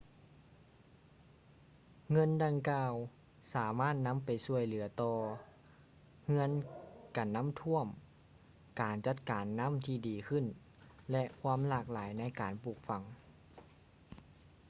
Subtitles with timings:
[2.11, 2.93] ເງິນດັ່ງກ່າວ
[3.53, 5.17] ສາມາດນຳໄປຊ່ວຍເຫຼືືອຕໍ່
[6.25, 6.49] ເຮືອນ
[7.17, 7.87] ກັນນ້ຳຖ້ວມ
[8.81, 10.45] ການຈັດການນ້ຳທີ່ດີຂຶ້ນ
[11.11, 13.03] ແລະ ຄວາມຫຼາກຫຼາຍໃນການປູກຝັງ